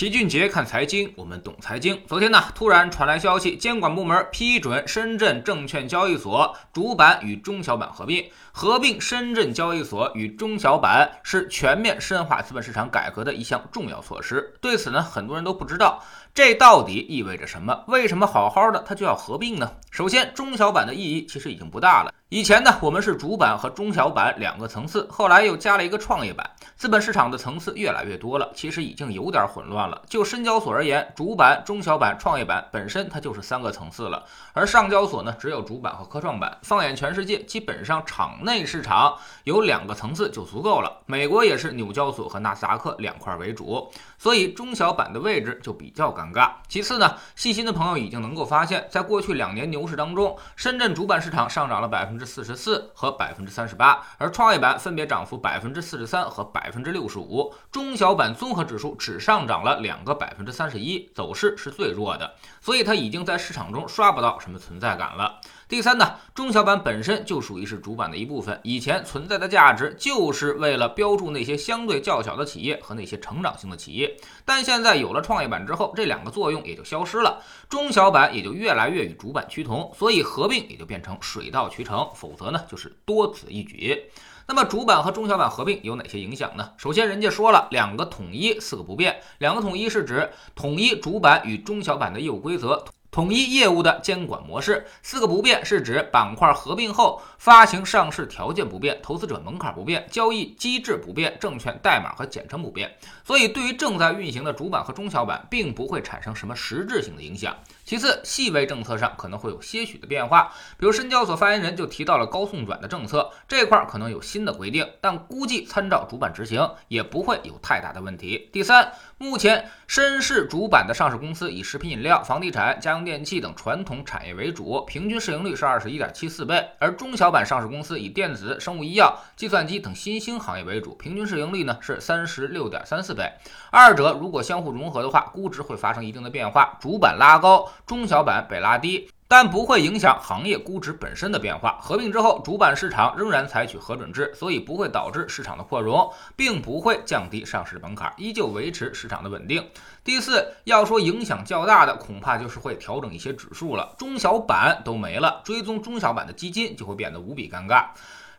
[0.00, 2.00] 齐俊杰看财经，我们懂财经。
[2.06, 8.24] 昨天呢，突然传来消息，监管部门批准深圳证券交易所主板与中小板合并。
[8.50, 14.54] 合并深圳交易所与中小板是全面深化资本市场改革的一项重要措施。
[14.62, 17.84] 对此呢，很多人都不知道这到底意味着什么？
[17.86, 19.70] 为什么好好的它就要合并呢？
[19.90, 22.10] 首先，中小板的意义其实已经不大了。
[22.30, 30.00] 以前呢，我们是主板和中小板两个层次，后来又加了一个创业板，资本市场的层次越来越多了，其实已经有点混乱了。
[30.08, 36.56] 就深交所而言，主板、中小板、创业板本身它就是三个层次了，而上交所呢只有主板和科创板。
[36.62, 41.02] 放眼全世界，基本上场内市场有两个层次就足够了。
[41.06, 46.52] 美国也是纽交所和纳斯达克两块为主，所以中小板的位置就比较尴尬。
[46.68, 52.19] 其次呢，细心的朋友已经能够发现，在过去两年牛市当中，深圳主板市场上涨了百分之。
[52.20, 65.40] 之四十四和百分之三十八，而创业板分别涨幅百分之四十三和百分之六十五，中小板综合指数只上涨了两个百分之三十一，走势是最弱的，所以它已经在市场中刷不到什么存在感了。
[65.70, 84.10] 第三呢，中小板本身就属于是主板的一部分，以前存在的价值就是为了标注那些相对较小的企业和那些成长性的企业，但现在有了创业板之后，这两个作用也就消失了，中小板也就越来越与主板趋同，所以合并也就变成水到渠成，否则呢就是多此一举。
[84.48, 86.72] 那么主板和中小板合并有哪些影响呢？
[86.78, 89.20] 首先，人家说了两个统一，四个不变。
[89.38, 92.84] 两个统一是指统一主板与中小板的业务规则。
[93.20, 102.90] 统一业务的监管模式，四个不变是指板块合并后发行上市条件不变，投资者门槛不变，交易机制不变，证券代码和简称不变。
[103.22, 107.54] 所以，对于正在运行的主板和中小板，并不会产生什么实质性的影响。
[107.84, 118.48] 其次，细微政策上可能会有些许的变化，比如深交所发言人就提到了高送转的政策，这块可能有新的规定，但估计参照主板执行也不会有太大的问题。
[118.50, 133.28] 第三，目前深市主板的上市公司以食品饮料、房地产、家用电电器等传统产业为主，平均市盈率是二十一点七四倍；而中小板上市公司以电子、生物医药、计算机等新兴行业为主，平均市盈率呢是三十六点三四倍。
[133.72, 137.68] 二者如果相互融合的话，估值会发生一定的变化，主板拉高。
[137.84, 141.78] 中小板被拉低，但不会影响行业估值本身的变化。
[141.80, 149.64] 合并之后，主板市场仍然采取核准制，所以不会导致市场的扩容，并不会降低上市门槛，依旧维持市场的稳定。
[150.02, 153.94] 第四，要说影响较大的，恐怕就是会调整一些指数了。
[153.96, 157.90] 中小板都没了，追踪中小板的基金就会变得无比尴尬。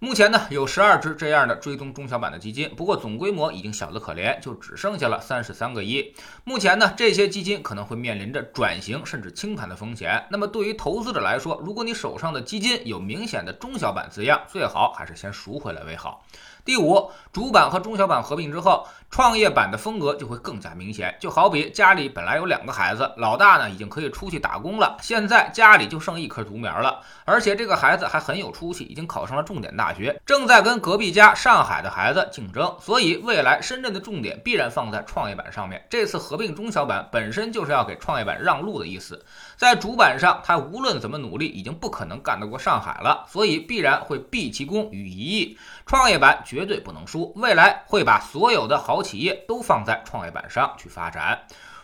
[0.00, 6.14] 目前呢，有十二只这样的追踪中小板的基金，不过总规模已经小得可怜，就只剩下了三十三个亿。
[6.44, 10.24] 目前呢，这些基金可能会面临着转型甚至清盘的风险。
[10.30, 16.24] 那么对于投资者来说，如果你手上的基金有明显的中小板字样，最好还是先赎回来为好。
[16.64, 21.16] 第五，主板和中小板合并之后，创业板的风格就会更加明显。
[21.18, 32.76] 就好比家里本来有两个孩子，老大呢已经可以出去打工了，现在家里就剩一棵独苗了，而且这个孩子还很有出息，已经考上了重点大大学，正在跟隔壁家上海的孩子竞争。
[32.78, 35.82] 所以未来深圳的重点必然放在创业板上面。
[35.88, 39.24] 这次合并中小板本身就是要给创业板让路的意思，
[39.56, 45.58] 在主板上，他无论怎么努力，已经不可能干得过上海了，所以必然会毕其功于一役。
[45.86, 46.28] 创业板。
[46.44, 51.38] 绝对不能输，未来会把所有的好企业都放在创业板上去发展。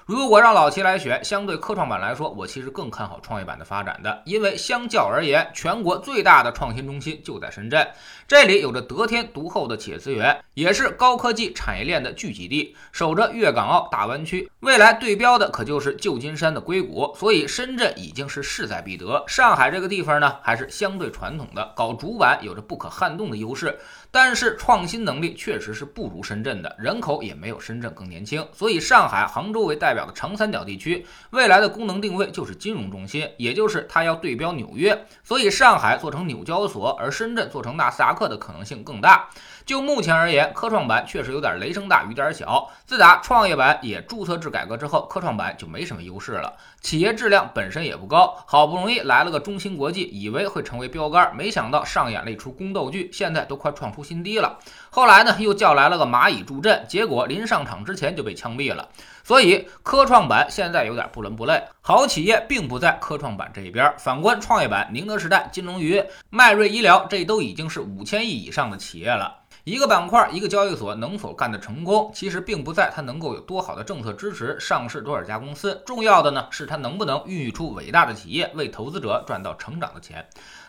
[0.07, 7.89] 如果让老齐来选，相对科创板来说，我其实更看好创业板的发展的，因为相较而言，全国最大的创新中心就在深圳，
[8.29, 19.25] 这里有着得天独厚的企业资源，也是高科技产业链的聚集地，守着粤港澳大湾区，未来对标的可就是旧金山的硅谷，所以深圳已经是势在必得。
[19.27, 23.79] 上海这个地方呢，还是相对传统的，搞主板有着不可撼动的优势，
[24.15, 29.95] 但是创新能力确实是不如深圳的，人口也没有深圳更年轻，所以上海、杭州为代。
[29.95, 39.29] 表的长三角地区未来的功能定位就是金融中心，也就是它要对标纽约，所以上海做成纽交所，而深圳做成纳斯达克的可能性更大。
[39.67, 42.71] 就目前而言，科创板确实有点雷声大雨点小。
[42.85, 46.53] 自打创业板也注册制改革之后，科创板就没什么优势了，
[46.83, 48.37] 企业质量本身也不高。
[48.47, 54.59] 好不容易来了个中芯国际，以为会成为标杆，没想到上演了一出宫斗剧，现在都快创出新低了。
[54.95, 58.89] 后来呢，又叫来了个蚂蚁助阵，结果临上场之前就被枪毙了。
[59.25, 63.93] 所以科创板现在有点不伦不类，好企业并不在科创板这一边。
[63.99, 66.01] 反观创业板，宁德时代、金龙鱼、
[66.31, 69.39] 迈瑞医疗，这都已经是五千亿以上的企业了。
[69.65, 80.25] 一个板块、一个交易所能否干得成功，其实并不在它能够有多好的政策支持，上市多少家公司，重要的呢是它能不能孕育出伟大的企业，为投资者赚到成长的钱。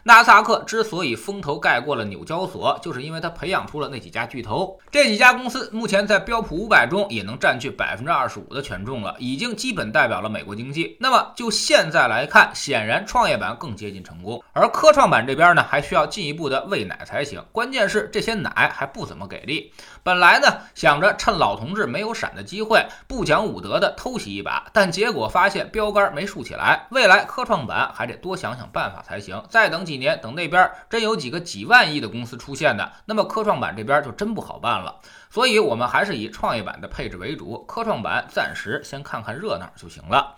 [0.08, 4.80] 纳斯达克之所以风头盖过了纽交所，就是因为它培养出了那几家巨头。
[4.92, 10.96] 这几家公司目前在标普五百中也能占据百分之二十五的权重了，已经基本代表了美国经济。
[11.00, 17.44] 那么就现在来看，显然创业板更接近成功，而科创板这边呢，还需要进一步的喂奶才行。
[17.52, 19.74] 关键是这些奶还不怎么给力。
[20.04, 26.86] 本来呢，想着趁老同志没有闪的机会，不讲武德的偷袭一把，但结果发现标杆没竖起来。
[26.92, 29.44] 未来科创板还得多想想办法才行。
[29.50, 35.00] 再等几年，等那边真有几个几万亿的公司出现的，那么科创板这边就真不好办了。
[35.30, 40.36] 所以，我们还是以创业板的配置为主，科创板暂时先看看热闹就行了。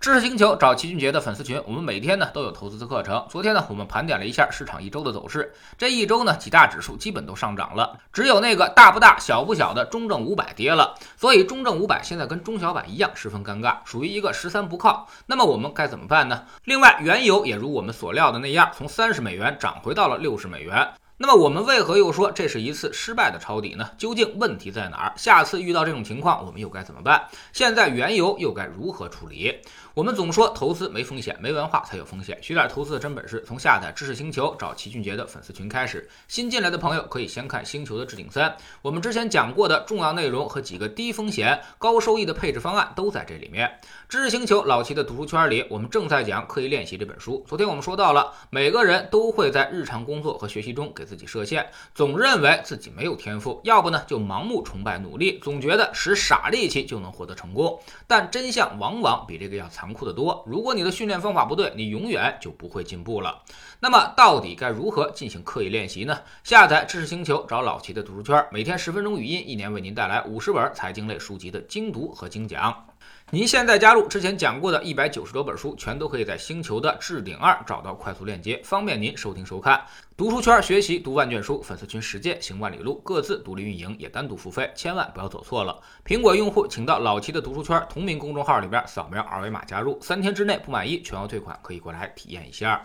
[0.00, 3.26] 知识星球找齐俊杰的粉丝群，我们每天呢都有投资的课程。
[3.28, 10.94] 昨天呢，我们盘点了一下市场一周的走势，这一周呢几大指数基本都上涨了，只有那个大不大小不小的中证五百跌了。
[11.16, 15.08] 所以中证五百现在跟中小板一样十分尴尬，属于一个十三不靠。
[15.26, 16.44] 那么我们该怎么办呢？
[16.62, 20.88] 另外，原油也如我们所料的那样，从三十美元涨回到了六十美元。
[21.20, 23.90] 那么我们为何又说这是一次失败的抄底呢？
[23.98, 25.12] 究竟问题在哪儿？
[25.16, 27.26] 下次遇到这种情况，我们又该怎么办？
[27.52, 29.52] 现在原油又该如何处理？
[29.94, 32.38] 我们总说投资没风险，没文化才有风险。
[32.40, 36.08] 学点投资的真本事，从下载知识星球找齐俊杰的粉丝群开始。
[36.28, 43.68] 新进来的朋友可以先看星球的置顶三，我们之前讲过的重要内容和几个低风险高收益的配置方案都在这里面。
[44.08, 47.44] 知识星球老齐的读书圈里，我们正在讲刻意练习这本书。
[47.48, 57.76] 昨天我们说到了，每个人都会在日常工作和学习中给自己设限，总认为自己没有天赋，要不呢就盲目崇拜努力，总觉得使傻力气就能获得成功。
[58.06, 59.88] 但真相往往比这个要残。
[59.88, 60.44] 酷的多。
[60.46, 63.42] 如果你的训练方法不对，你永远就不会进步了。
[63.80, 66.20] 那么，到底该如何进行刻意练习呢？
[66.44, 72.84] 下载知识星球，找老齐的读书圈，每天十分钟语音，一年为您带来五十本财经类书籍的精读和精讲。
[73.30, 79.84] 您现在加入之前讲过的一百九十多本书，全都可以在星球的置顶二找到快速链接，方便您收听收看。
[80.16, 85.78] 读书圈学习读万卷书，粉丝群实践行万里路，各自独立运营也单独付费，千万不要走错了。
[86.06, 92.82] 苹果用户请到老齐的读书圈同名公众号里边扫描二维码加入，三天之内不满意全额退款，可以过来体验一下。